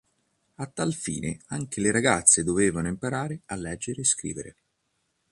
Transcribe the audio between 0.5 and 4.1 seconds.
A tal fine anche le ragazze dovevano imparare a leggere e